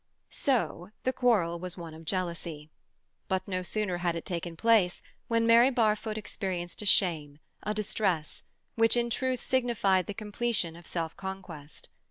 So 0.31 0.89
the 1.03 1.13
quarrel 1.13 1.59
was 1.59 1.77
one 1.77 1.93
of 1.93 2.05
jealousy. 2.05 2.71
But 3.27 3.47
no 3.47 3.61
sooner 3.61 3.97
had 3.97 4.15
it 4.15 4.25
taken 4.25 4.55
place 4.57 5.03
when 5.27 5.45
Mary 5.45 5.69
Barfoot 5.69 6.17
experienced 6.17 6.81
a 6.81 6.87
shame, 6.87 7.37
a 7.61 7.75
distress, 7.75 8.41
which 8.73 8.97
in 8.97 9.11
truth 9.11 9.41
signified 9.41 10.07
the 10.07 10.15
completion 10.15 10.75
of 10.75 10.87
self 10.87 11.15
conquest. 11.15 11.87